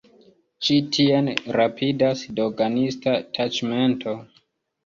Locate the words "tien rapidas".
0.95-2.25